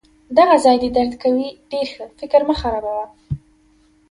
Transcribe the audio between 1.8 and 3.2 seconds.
ښه! فکر مه خرابوه.